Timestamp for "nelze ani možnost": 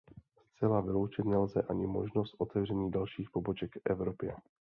1.25-2.35